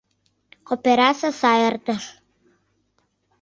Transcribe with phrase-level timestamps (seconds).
[0.73, 2.03] Операций сай эртыш.